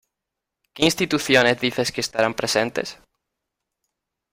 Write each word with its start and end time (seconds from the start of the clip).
¿Qué 0.73 0.83
instituciones 0.85 1.61
dices 1.61 1.91
que 1.91 2.01
estarán 2.01 2.33
presentes? 2.33 2.97